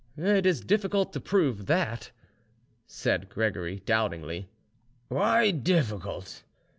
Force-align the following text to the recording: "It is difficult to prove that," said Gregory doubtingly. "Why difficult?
"It 0.17 0.47
is 0.47 0.61
difficult 0.61 1.13
to 1.13 1.19
prove 1.19 1.67
that," 1.67 2.09
said 2.87 3.29
Gregory 3.29 3.83
doubtingly. 3.85 4.49
"Why 5.09 5.51
difficult? 5.51 6.41